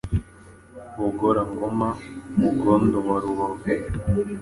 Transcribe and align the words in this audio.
Bogora- 0.97 1.49
ngoma, 1.53 1.89
Mugondo 2.39 2.97
wa 3.07 3.17
Rubavu. 3.23 3.67